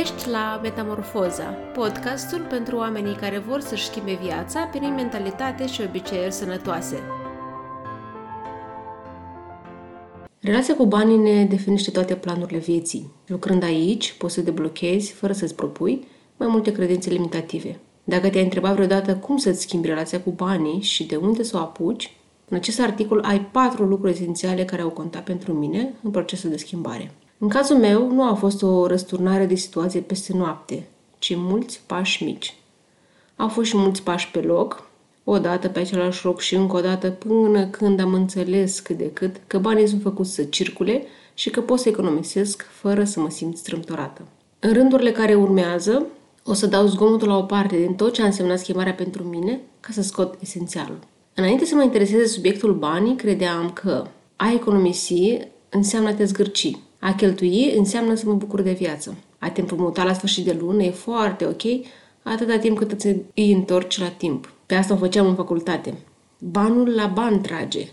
Ești 0.00 0.28
la 0.28 0.60
Metamorfoza, 0.62 1.44
podcastul 1.74 2.46
pentru 2.50 2.76
oamenii 2.76 3.14
care 3.14 3.38
vor 3.38 3.60
să-și 3.60 3.84
schimbe 3.84 4.18
viața 4.22 4.64
prin 4.64 4.94
mentalitate 4.94 5.66
și 5.66 5.82
obiceiuri 5.88 6.32
sănătoase. 6.32 6.96
Relația 10.40 10.76
cu 10.76 10.86
banii 10.86 11.16
ne 11.16 11.44
definește 11.44 11.90
toate 11.90 12.14
planurile 12.14 12.58
vieții. 12.58 13.10
Lucrând 13.26 13.62
aici, 13.62 14.12
poți 14.12 14.34
să 14.34 14.40
deblochezi, 14.40 15.12
fără 15.12 15.32
să-ți 15.32 15.54
propui, 15.54 16.06
mai 16.36 16.48
multe 16.48 16.72
credințe 16.72 17.10
limitative. 17.10 17.78
Dacă 18.04 18.28
te-ai 18.28 18.44
întrebat 18.44 18.74
vreodată 18.74 19.16
cum 19.16 19.36
să-ți 19.36 19.60
schimbi 19.60 19.88
relația 19.88 20.20
cu 20.20 20.30
banii 20.30 20.80
și 20.80 21.04
de 21.04 21.16
unde 21.16 21.42
să 21.42 21.56
o 21.56 21.60
apuci, 21.60 22.16
în 22.48 22.56
acest 22.56 22.80
articol 22.80 23.20
ai 23.24 23.40
patru 23.40 23.84
lucruri 23.84 24.12
esențiale 24.12 24.64
care 24.64 24.82
au 24.82 24.90
contat 24.90 25.24
pentru 25.24 25.52
mine 25.52 25.94
în 26.02 26.10
procesul 26.10 26.50
de 26.50 26.56
schimbare. 26.56 27.10
În 27.42 27.48
cazul 27.48 27.76
meu, 27.76 28.12
nu 28.12 28.22
a 28.22 28.34
fost 28.34 28.62
o 28.62 28.86
răsturnare 28.86 29.46
de 29.46 29.54
situație 29.54 30.00
peste 30.00 30.36
noapte, 30.36 30.88
ci 31.18 31.34
mulți 31.36 31.80
pași 31.86 32.24
mici. 32.24 32.54
Au 33.36 33.48
fost 33.48 33.68
și 33.68 33.76
mulți 33.76 34.02
pași 34.02 34.30
pe 34.30 34.40
loc, 34.40 34.88
o 35.24 35.38
dată 35.38 35.68
pe 35.68 35.78
același 35.78 36.24
loc 36.24 36.40
și 36.40 36.54
încă 36.54 36.76
o 36.76 36.80
dată 36.80 37.10
până 37.10 37.66
când 37.66 38.00
am 38.00 38.14
înțeles 38.14 38.80
cât 38.80 38.96
de 38.96 39.10
cât 39.12 39.36
că 39.46 39.58
banii 39.58 39.86
sunt 39.86 40.02
făcuți 40.02 40.34
să 40.34 40.42
circule 40.42 41.04
și 41.34 41.50
că 41.50 41.60
pot 41.60 41.78
să 41.78 41.88
economisesc 41.88 42.66
fără 42.70 43.04
să 43.04 43.20
mă 43.20 43.30
simt 43.30 43.56
strâmtorată. 43.56 44.22
În 44.58 44.72
rândurile 44.72 45.12
care 45.12 45.34
urmează, 45.34 46.06
o 46.44 46.52
să 46.52 46.66
dau 46.66 46.86
zgomotul 46.86 47.28
la 47.28 47.36
o 47.36 47.42
parte 47.42 47.76
din 47.76 47.94
tot 47.94 48.12
ce 48.12 48.22
a 48.22 48.26
însemnat 48.26 48.58
schimbarea 48.58 48.94
pentru 48.94 49.22
mine 49.22 49.60
ca 49.80 49.88
să 49.92 50.02
scot 50.02 50.34
esențialul. 50.40 50.98
Înainte 51.34 51.64
să 51.64 51.74
mă 51.74 51.82
intereseze 51.82 52.26
subiectul 52.26 52.74
banii, 52.74 53.16
credeam 53.16 53.70
că 53.70 54.06
a 54.36 54.52
economisi 54.52 55.38
înseamnă 55.68 56.08
a 56.08 56.14
te 56.14 56.24
zgârci, 56.24 56.76
a 57.04 57.14
cheltui 57.14 57.74
înseamnă 57.76 58.14
să 58.14 58.26
mă 58.26 58.34
bucur 58.34 58.60
de 58.60 58.72
viață. 58.72 59.16
A 59.38 59.50
te 59.50 59.60
împrumuta 59.60 60.04
la 60.04 60.12
sfârșit 60.12 60.44
de 60.44 60.56
lună 60.60 60.82
e 60.82 60.90
foarte 60.90 61.46
ok, 61.46 61.62
atâta 62.22 62.58
timp 62.58 62.78
cât 62.78 62.92
îți 62.92 63.06
îi 63.34 63.52
întorci 63.52 63.98
la 63.98 64.08
timp. 64.08 64.52
Pe 64.66 64.74
asta 64.74 64.94
o 64.94 64.96
făceam 64.96 65.26
în 65.26 65.34
facultate. 65.34 65.94
Banul 66.38 66.94
la 66.94 67.06
ban 67.06 67.40
trage. 67.40 67.88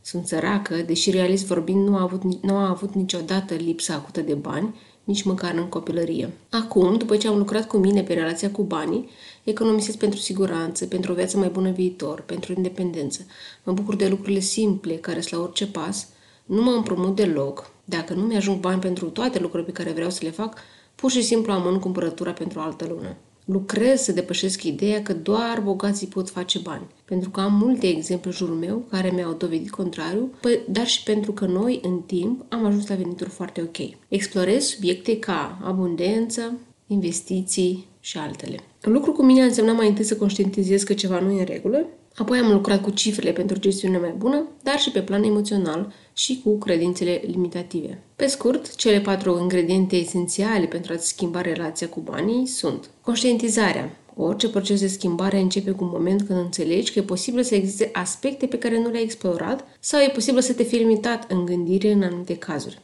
Sunt 0.00 0.26
săracă, 0.26 0.76
deși 0.86 1.10
realist 1.10 1.46
vorbind 1.46 1.88
nu 1.88 1.96
a 1.96 2.02
avut, 2.02 2.22
nu 2.42 2.54
a 2.54 2.68
avut 2.68 2.94
niciodată 2.94 3.54
lipsa 3.54 3.94
acută 3.94 4.20
de 4.20 4.34
bani, 4.34 4.74
nici 5.04 5.22
măcar 5.22 5.54
în 5.54 5.68
copilărie. 5.68 6.32
Acum, 6.50 6.96
după 6.96 7.16
ce 7.16 7.28
am 7.28 7.38
lucrat 7.38 7.66
cu 7.66 7.76
mine 7.76 8.02
pe 8.02 8.14
relația 8.14 8.50
cu 8.50 8.62
banii, 8.62 9.08
economisesc 9.42 9.98
pentru 9.98 10.18
siguranță, 10.18 10.86
pentru 10.86 11.12
o 11.12 11.14
viață 11.14 11.38
mai 11.38 11.48
bună 11.48 11.70
viitor, 11.70 12.20
pentru 12.20 12.52
independență. 12.56 13.26
Mă 13.64 13.72
bucur 13.72 13.96
de 13.96 14.08
lucrurile 14.08 14.40
simple, 14.40 14.94
care 14.94 15.20
sunt 15.20 15.40
la 15.40 15.46
orice 15.46 15.66
pas, 15.66 16.08
nu 16.44 16.62
mă 16.62 16.70
împrumut 16.70 17.16
deloc. 17.16 17.72
Dacă 17.84 18.14
nu 18.14 18.22
mi-ajung 18.22 18.60
bani 18.60 18.80
pentru 18.80 19.06
toate 19.06 19.38
lucrurile 19.38 19.70
pe 19.72 19.82
care 19.82 19.94
vreau 19.94 20.10
să 20.10 20.20
le 20.22 20.30
fac, 20.30 20.58
pur 20.94 21.10
și 21.10 21.22
simplu 21.22 21.52
amân 21.52 21.78
cumpărătura 21.78 22.32
pentru 22.32 22.60
altă 22.60 22.86
lună. 22.88 23.16
Lucrez 23.44 24.00
să 24.00 24.12
depășesc 24.12 24.62
ideea 24.62 25.02
că 25.02 25.12
doar 25.12 25.60
bogații 25.64 26.06
pot 26.06 26.30
face 26.30 26.58
bani, 26.58 26.86
pentru 27.04 27.30
că 27.30 27.40
am 27.40 27.54
multe 27.54 27.86
exemple 27.86 28.30
în 28.30 28.36
jurul 28.36 28.54
meu 28.54 28.84
care 28.90 29.10
mi-au 29.10 29.32
dovedit 29.32 29.70
contrariu, 29.70 30.30
dar 30.68 30.86
și 30.86 31.02
pentru 31.02 31.32
că 31.32 31.46
noi, 31.46 31.80
în 31.82 32.00
timp, 32.00 32.44
am 32.48 32.64
ajuns 32.64 32.88
la 32.88 32.94
venituri 32.94 33.30
foarte 33.30 33.60
ok. 33.60 33.96
Explorez 34.08 34.64
subiecte 34.64 35.18
ca 35.18 35.58
abundență, 35.62 36.52
investiții 36.86 37.86
și 38.00 38.18
altele. 38.18 38.58
Lucru 38.80 39.12
cu 39.12 39.22
mine 39.22 39.42
a 39.42 39.44
însemnat 39.44 39.76
mai 39.76 39.88
întâi 39.88 40.04
să 40.04 40.16
conștientizez 40.16 40.82
că 40.82 40.92
ceva 40.92 41.20
nu 41.20 41.30
e 41.30 41.38
în 41.38 41.46
regulă 41.46 41.86
Apoi 42.16 42.38
am 42.38 42.52
lucrat 42.52 42.82
cu 42.82 42.90
cifrele 42.90 43.32
pentru 43.32 43.58
gestiune 43.58 43.98
mai 43.98 44.14
bună, 44.16 44.46
dar 44.62 44.78
și 44.78 44.90
pe 44.90 45.02
plan 45.02 45.22
emoțional 45.22 45.92
și 46.12 46.40
cu 46.44 46.58
credințele 46.58 47.20
limitative. 47.26 48.02
Pe 48.16 48.26
scurt, 48.26 48.74
cele 48.74 49.00
patru 49.00 49.38
ingrediente 49.40 49.96
esențiale 49.96 50.66
pentru 50.66 50.92
a-ți 50.92 51.08
schimba 51.08 51.40
relația 51.40 51.88
cu 51.88 52.00
banii 52.00 52.46
sunt 52.46 52.90
conștientizarea. 53.00 53.96
Orice 54.16 54.48
proces 54.48 54.80
de 54.80 54.86
schimbare 54.86 55.38
începe 55.38 55.70
cu 55.70 55.84
un 55.84 55.90
moment 55.92 56.22
când 56.22 56.38
înțelegi 56.38 56.92
că 56.92 56.98
e 56.98 57.02
posibil 57.02 57.42
să 57.42 57.54
existe 57.54 57.90
aspecte 57.92 58.46
pe 58.46 58.58
care 58.58 58.80
nu 58.80 58.90
le-ai 58.90 59.02
explorat 59.02 59.66
sau 59.80 60.00
e 60.00 60.10
posibil 60.14 60.40
să 60.40 60.52
te 60.52 60.62
fii 60.62 60.78
limitat 60.78 61.30
în 61.30 61.44
gândire 61.44 61.92
în 61.92 62.02
anumite 62.02 62.36
cazuri. 62.36 62.80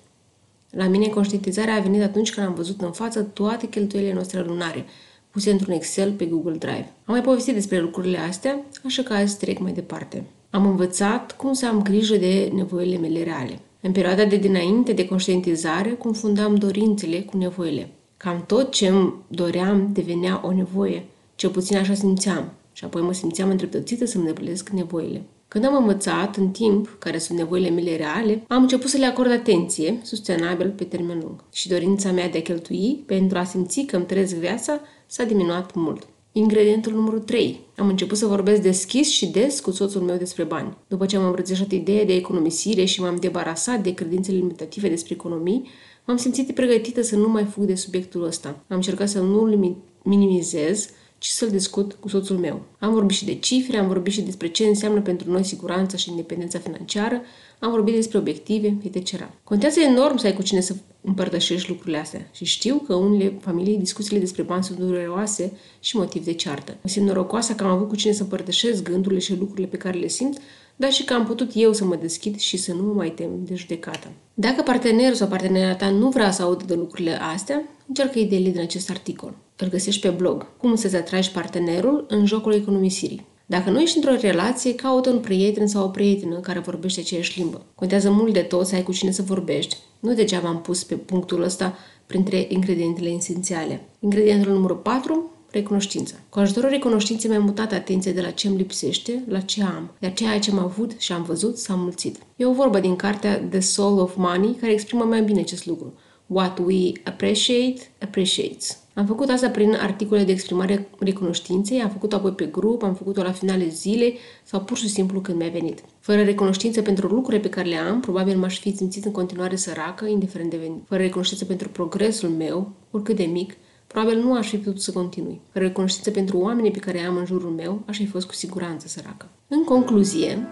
La 0.71 0.87
mine, 0.87 1.09
conștientizarea 1.09 1.75
a 1.75 1.81
venit 1.81 2.03
atunci 2.03 2.33
când 2.33 2.47
am 2.47 2.55
văzut 2.55 2.81
în 2.81 2.93
față 2.93 3.23
toate 3.23 3.69
cheltuielile 3.69 4.15
noastre 4.15 4.43
lunare, 4.43 4.85
puse 5.31 5.51
într-un 5.51 5.73
Excel 5.73 6.13
pe 6.13 6.25
Google 6.25 6.57
Drive. 6.57 6.93
Am 7.05 7.15
mai 7.15 7.23
povestit 7.23 7.55
despre 7.55 7.81
lucrurile 7.81 8.19
astea, 8.19 8.65
așa 8.85 9.03
că 9.03 9.13
azi 9.13 9.39
trec 9.39 9.59
mai 9.59 9.73
departe. 9.73 10.25
Am 10.51 10.67
învățat 10.67 11.37
cum 11.37 11.53
să 11.53 11.67
am 11.67 11.83
grijă 11.83 12.17
de 12.17 12.51
nevoile 12.55 12.97
mele 12.97 13.23
reale. 13.23 13.59
În 13.81 13.93
perioada 13.93 14.25
de 14.25 14.37
dinainte 14.37 14.93
de 14.93 15.07
conștientizare, 15.07 15.91
confundam 15.91 16.55
dorințele 16.55 17.21
cu 17.21 17.37
nevoile. 17.37 17.89
Cam 18.17 18.45
tot 18.47 18.71
ce 18.71 18.87
îmi 18.87 19.15
doream 19.29 19.89
devenea 19.93 20.41
o 20.45 20.53
nevoie, 20.53 21.05
cel 21.35 21.51
puțin 21.51 21.77
așa 21.77 21.95
simțeam, 21.95 22.53
și 22.73 22.85
apoi 22.85 23.03
mă 23.03 23.13
simțeam 23.13 23.51
îndreptățită 23.51 24.07
să-mi 24.07 24.27
îndeplesc 24.27 24.69
nevoile. 24.69 25.23
Când 25.49 25.65
am 25.65 25.77
învățat 25.77 26.37
în 26.37 26.49
timp 26.49 26.97
care 26.99 27.19
sunt 27.19 27.39
nevoile 27.39 27.71
mele 27.71 27.97
reale, 27.97 28.43
am 28.49 28.63
început 28.63 28.91
să 28.91 28.99
le 28.99 29.07
acord 29.07 29.31
atenție, 29.31 29.99
sustenabil 30.03 30.71
pe 30.71 30.85
termen 30.85 31.19
lung. 31.23 31.45
Și 31.53 31.69
dorința 31.69 32.11
mea 32.11 32.29
de 32.29 32.39
a 32.39 32.43
cheltui 32.43 33.03
pentru 33.07 33.39
a 33.39 33.45
simți 33.45 33.81
că 33.81 33.97
îmi 33.97 34.07
trăiesc 34.07 34.35
viața 34.35 34.81
s-a 35.13 35.25
diminuat 35.25 35.75
mult. 35.75 36.07
Ingredientul 36.33 36.93
numărul 36.93 37.19
3. 37.19 37.61
Am 37.77 37.89
început 37.89 38.19
să 38.19 38.27
vorbesc 38.27 38.63
deschis 38.63 39.09
și 39.09 39.27
des 39.27 39.61
cu 39.61 39.71
soțul 39.71 40.01
meu 40.01 40.17
despre 40.17 40.45
bani. 40.45 40.77
După 40.89 41.07
ce 41.07 41.17
am 41.17 41.25
îmbrățișat 41.25 41.73
ideea 41.73 42.05
de 42.05 42.15
economisire 42.15 42.85
și 42.85 43.01
m-am 43.01 43.17
debarasat 43.17 43.83
de 43.83 43.95
credințele 43.95 44.37
limitative 44.37 44.89
despre 44.89 45.15
economii, 45.15 45.69
m-am 46.05 46.17
simțit 46.17 46.55
pregătită 46.55 47.03
să 47.03 47.17
nu 47.17 47.29
mai 47.29 47.45
fug 47.45 47.65
de 47.65 47.75
subiectul 47.75 48.25
ăsta. 48.25 48.49
Am 48.49 48.77
încercat 48.77 49.09
să 49.09 49.21
nu-l 49.21 49.77
minimizez, 50.03 50.89
ci 51.19 51.27
să-l 51.27 51.49
discut 51.49 51.97
cu 52.01 52.09
soțul 52.09 52.37
meu. 52.37 52.63
Am 52.79 52.93
vorbit 52.93 53.17
și 53.17 53.25
de 53.25 53.35
cifre, 53.35 53.79
am 53.79 53.87
vorbit 53.87 54.13
și 54.13 54.23
despre 54.23 54.49
ce 54.49 54.65
înseamnă 54.65 55.01
pentru 55.01 55.31
noi 55.31 55.45
siguranța 55.45 55.97
și 55.97 56.11
independența 56.11 56.59
financiară, 56.59 57.21
am 57.59 57.71
vorbit 57.71 57.95
despre 57.95 58.19
obiective, 58.19 58.77
etc. 58.83 59.29
Contează 59.45 59.81
enorm 59.81 60.17
să 60.17 60.27
ai 60.27 60.35
cu 60.35 60.43
cine 60.43 60.61
să 60.61 60.75
împărtășești 61.01 61.69
lucrurile 61.69 61.99
astea 61.99 62.29
și 62.33 62.45
știu 62.45 62.77
că 62.77 62.95
unele 62.95 63.39
familii 63.41 63.79
discuțiile 63.79 64.19
despre 64.19 64.43
bani 64.43 64.65
sunt 64.65 64.79
dureroase 64.79 65.53
și 65.81 65.97
motiv 65.97 66.25
de 66.25 66.33
ceartă. 66.33 66.77
Mă 66.83 66.89
simt 66.89 67.07
norocoasă 67.07 67.53
că 67.55 67.65
am 67.65 67.71
avut 67.71 67.89
cu 67.89 67.97
cine 67.97 68.13
să 68.13 68.23
împărtășesc 68.23 68.83
gândurile 68.83 69.21
și 69.21 69.37
lucrurile 69.37 69.67
pe 69.67 69.77
care 69.77 69.99
le 69.99 70.09
simt, 70.09 70.41
dar 70.77 70.93
și 70.93 71.05
că 71.05 71.15
am 71.15 71.27
putut 71.27 71.51
eu 71.55 71.73
să 71.73 71.85
mă 71.85 71.97
deschid 71.97 72.39
și 72.39 72.57
să 72.57 72.73
nu 72.73 72.83
mă 72.83 72.93
mai 72.93 73.11
tem 73.11 73.31
de 73.45 73.55
judecată. 73.55 74.13
Dacă 74.35 74.63
partenerul 74.63 75.15
sau 75.15 75.29
partenera 75.29 75.75
ta 75.75 75.91
nu 75.91 76.09
vrea 76.09 76.31
să 76.31 76.43
audă 76.43 76.65
de 76.67 76.75
lucrurile 76.75 77.21
astea, 77.21 77.63
încearcă 77.87 78.19
ideile 78.19 78.51
din 78.51 78.61
acest 78.61 78.91
articol. 78.91 79.35
Îl 79.57 79.69
găsești 79.69 80.01
pe 80.01 80.09
blog. 80.09 80.47
Cum 80.57 80.75
să-ți 80.75 80.97
atragi 80.97 81.31
partenerul 81.31 82.05
în 82.09 82.27
jocul 82.27 82.53
economisirii. 82.55 83.27
Dacă 83.51 83.71
nu 83.71 83.81
ești 83.81 83.97
într-o 83.97 84.15
relație, 84.21 84.75
caută 84.75 85.11
un 85.11 85.19
prieten 85.19 85.67
sau 85.67 85.85
o 85.85 85.89
prietenă 85.89 86.37
care 86.37 86.59
vorbește 86.59 87.01
aceeași 87.01 87.39
limbă. 87.39 87.63
Contează 87.75 88.11
mult 88.11 88.33
de 88.33 88.41
tot 88.41 88.67
să 88.67 88.75
ai 88.75 88.83
cu 88.83 88.93
cine 88.93 89.11
să 89.11 89.23
vorbești. 89.23 89.77
Nu 90.01 90.15
degeaba 90.15 90.49
am 90.49 90.61
pus 90.61 90.85
pe 90.85 90.95
punctul 90.95 91.43
ăsta 91.43 91.77
printre 92.07 92.47
ingredientele 92.49 93.09
esențiale. 93.09 93.81
Ingredientul 94.01 94.53
numărul 94.53 94.77
4, 94.77 95.31
recunoștința. 95.51 96.15
Cu 96.29 96.39
ajutorul 96.39 96.71
recunoștinței 96.71 97.31
mi-am 97.31 97.45
mutat 97.45 97.73
atenția 97.73 98.13
de 98.13 98.21
la 98.21 98.31
ce 98.31 98.49
îmi 98.49 98.57
lipsește 98.57 99.25
la 99.29 99.41
ce 99.41 99.63
am, 99.63 99.91
iar 99.99 100.13
ceea 100.13 100.39
ce 100.39 100.51
am 100.51 100.59
avut 100.59 100.93
și 100.99 101.13
am 101.13 101.23
văzut 101.23 101.59
s-a 101.59 101.75
mulțit. 101.75 102.17
E 102.37 102.45
o 102.45 102.53
vorbă 102.53 102.81
din 102.81 102.97
cartea 102.97 103.39
The 103.39 103.61
Soul 103.61 103.99
of 103.99 104.17
Money 104.17 104.57
care 104.61 104.73
exprimă 104.73 105.05
mai 105.05 105.23
bine 105.23 105.41
acest 105.41 105.67
lucru. 105.67 105.95
What 106.33 106.59
we 106.59 106.93
appreciate, 107.05 107.91
appreciates. 108.03 108.79
Am 108.95 109.07
făcut 109.07 109.29
asta 109.29 109.49
prin 109.49 109.75
articole 109.75 110.25
de 110.25 110.33
exprimare 110.33 110.89
recunoștinței, 110.99 111.81
am 111.81 111.91
făcut-o 111.91 112.17
apoi 112.17 112.31
pe 112.31 112.45
grup, 112.45 112.83
am 112.83 112.95
făcut-o 112.95 113.23
la 113.23 113.33
finale 113.33 113.69
zilei 113.69 114.19
sau 114.45 114.61
pur 114.61 114.77
și 114.77 114.89
simplu 114.89 115.21
când 115.21 115.39
mi-a 115.39 115.49
venit. 115.49 115.83
Fără 116.01 116.23
recunoștință 116.23 116.83
pentru 116.83 117.07
lucrurile 117.07 117.43
pe 117.43 117.49
care 117.49 117.69
le 117.69 117.77
am, 117.77 118.01
probabil 118.01 118.37
m-aș 118.37 118.59
fi 118.59 118.77
simțit 118.77 119.05
în 119.05 119.13
continuare 119.13 119.57
săracă, 119.57 120.07
indiferent 120.07 120.51
de 120.51 120.57
venit. 120.57 120.83
Fără 120.89 121.03
recunoștință 121.03 121.45
pentru 121.45 121.69
progresul 121.69 122.29
meu, 122.29 122.73
oricât 122.91 123.17
de 123.17 123.25
mic, 123.25 123.57
probabil 123.87 124.19
nu 124.19 124.35
aș 124.35 124.49
fi 124.49 124.57
putut 124.57 124.81
să 124.81 124.93
continui. 124.93 125.41
Fără 125.53 125.65
recunoștință 125.65 126.11
pentru 126.11 126.39
oamenii 126.39 126.71
pe 126.71 126.79
care 126.79 127.01
am 127.01 127.17
în 127.17 127.27
jurul 127.27 127.51
meu, 127.51 127.83
aș 127.87 127.97
fi 127.97 128.07
fost 128.07 128.27
cu 128.27 128.35
siguranță 128.35 128.89
săracă. 128.89 129.29
În 129.49 129.65
concluzie, 129.65 130.49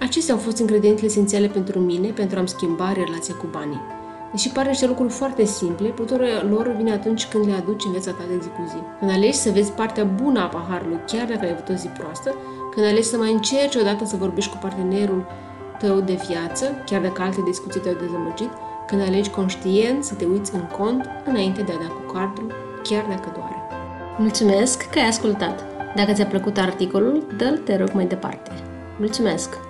acestea 0.00 0.34
au 0.34 0.40
fost 0.40 0.58
ingredientele 0.58 1.06
esențiale 1.06 1.46
pentru 1.46 1.78
mine 1.78 2.08
pentru 2.08 2.38
a-mi 2.38 2.48
schimba 2.48 2.92
relația 2.92 3.34
cu 3.34 3.46
banii. 3.50 3.97
Deși 4.32 4.52
pare 4.52 4.68
niște 4.68 4.86
lucruri 4.86 5.12
foarte 5.12 5.44
simple, 5.44 5.88
puterea 5.88 6.42
lor 6.50 6.74
vine 6.76 6.92
atunci 6.92 7.26
când 7.26 7.46
le 7.46 7.52
aduci 7.52 7.84
în 7.84 7.90
viața 7.90 8.10
ta 8.10 8.24
de 8.28 8.38
zi 8.42 8.48
cu 8.48 8.64
zi. 8.68 8.78
Când 8.98 9.10
alegi 9.10 9.36
să 9.36 9.50
vezi 9.50 9.72
partea 9.72 10.04
bună 10.04 10.40
a 10.40 10.46
paharului, 10.46 11.00
chiar 11.06 11.26
dacă 11.26 11.40
ai 11.42 11.50
avut 11.50 11.68
o 11.68 11.74
zi 11.74 11.86
proastă, 11.86 12.34
când 12.74 12.86
alegi 12.86 13.08
să 13.08 13.16
mai 13.16 13.32
încerci 13.32 13.74
odată 13.74 14.04
să 14.04 14.16
vorbești 14.16 14.50
cu 14.50 14.58
partenerul 14.60 15.26
tău 15.78 16.00
de 16.00 16.18
viață, 16.28 16.64
chiar 16.86 17.00
dacă 17.00 17.22
alte 17.22 17.40
discuții 17.44 17.80
te-au 17.80 17.94
dezamăgit, 18.00 18.50
când 18.86 19.00
alegi 19.02 19.30
conștient 19.30 20.04
să 20.04 20.14
te 20.14 20.24
uiți 20.24 20.54
în 20.54 20.66
cont 20.78 21.08
înainte 21.24 21.62
de 21.62 21.72
a 21.72 21.78
da 21.82 21.86
cu 21.86 22.12
cardul, 22.12 22.52
chiar 22.82 23.04
dacă 23.08 23.32
doare. 23.34 23.62
Mulțumesc 24.18 24.82
că 24.90 24.98
ai 24.98 25.08
ascultat! 25.08 25.64
Dacă 25.96 26.12
ți-a 26.12 26.26
plăcut 26.26 26.58
articolul, 26.58 27.26
dă-l, 27.36 27.58
te 27.58 27.76
rog, 27.76 27.90
mai 27.92 28.06
departe. 28.06 28.50
Mulțumesc! 28.98 29.67